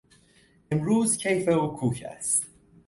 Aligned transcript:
امروز 0.71 1.17
کیف 1.17 1.47
او 1.49 1.67
کوک 1.75 2.03
است. 2.07 2.47